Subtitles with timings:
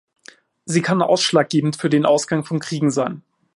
[0.65, 3.21] Sie kann ausschlaggebend für den Ausgang von Kriegen sein.